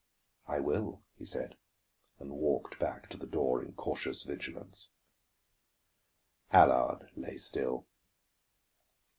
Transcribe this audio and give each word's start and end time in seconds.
"I 0.47 0.59
will," 0.59 1.03
he 1.19 1.25
said, 1.25 1.57
and 2.17 2.31
walked 2.31 2.79
back 2.79 3.07
to 3.11 3.17
the 3.17 3.27
door 3.27 3.61
in 3.63 3.73
cautious 3.73 4.23
vigilance. 4.23 4.89
Allard 6.49 7.11
lay 7.15 7.37
still. 7.37 7.85